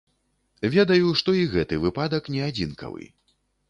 Ведаю, 0.75 1.13
што 1.23 1.37
і 1.43 1.45
гэты 1.53 1.81
выпадак 1.87 2.23
не 2.37 2.45
адзінкавы. 2.51 3.03